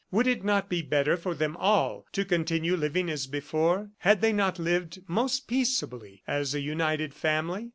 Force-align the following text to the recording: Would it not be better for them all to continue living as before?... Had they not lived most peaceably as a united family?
Would 0.09 0.25
it 0.25 0.43
not 0.43 0.67
be 0.67 0.81
better 0.81 1.15
for 1.15 1.35
them 1.35 1.55
all 1.57 2.07
to 2.13 2.25
continue 2.25 2.75
living 2.75 3.07
as 3.07 3.27
before?... 3.27 3.91
Had 3.99 4.19
they 4.19 4.33
not 4.33 4.57
lived 4.57 5.03
most 5.07 5.47
peaceably 5.47 6.23
as 6.25 6.55
a 6.55 6.59
united 6.59 7.13
family? 7.13 7.69